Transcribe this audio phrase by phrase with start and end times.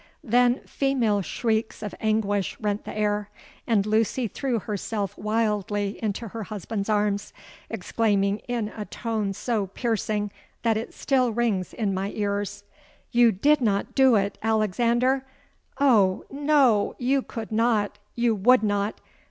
[0.23, 3.29] Then female shrieks of anguish rent the air;
[3.67, 7.33] and Lucy threw herself wildly into her husband's arms,
[7.69, 10.31] exclaiming in a tone so piercing
[10.63, 15.23] that it still rings in my ears—'You did not do it, Alexander!
[15.79, 16.25] Oh!
[16.31, 18.99] no—you could not—you would not!